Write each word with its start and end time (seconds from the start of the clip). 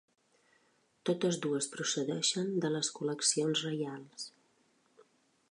Totes 1.09 1.37
dues 1.43 1.67
procedeixen 1.75 2.49
de 2.65 2.73
les 2.77 2.91
col·leccions 2.97 3.63
reials. 3.69 4.27